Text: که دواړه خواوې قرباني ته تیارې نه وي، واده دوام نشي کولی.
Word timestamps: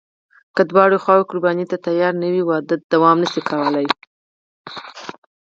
که 0.55 0.61
دواړه 0.69 0.97
خواوې 1.03 1.27
قرباني 1.29 1.65
ته 1.71 1.77
تیارې 1.85 2.17
نه 2.23 2.27
وي، 2.33 2.43
واده 2.49 2.75
دوام 2.91 3.17
نشي 3.23 3.41
کولی. 3.49 3.87